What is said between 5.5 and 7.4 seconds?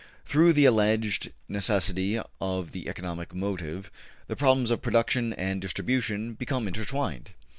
distribution become intertwined.